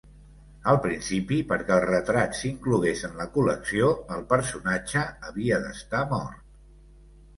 Al 0.71 0.77
principi, 0.85 1.37
perquè 1.51 1.75
el 1.75 1.83
retrat 1.83 2.33
s'inclogués 2.39 3.03
en 3.09 3.13
la 3.21 3.27
col·lecció, 3.37 3.91
el 4.17 4.25
personatge 4.35 5.05
havia 5.29 5.61
d'estar 5.67 6.03
mort. 6.15 6.45